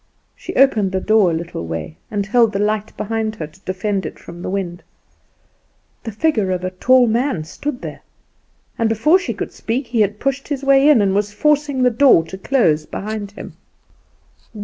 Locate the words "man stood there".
7.05-8.01